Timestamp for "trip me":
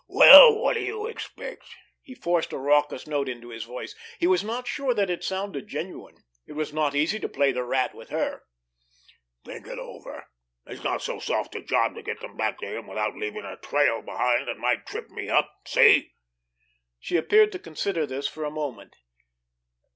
14.87-15.29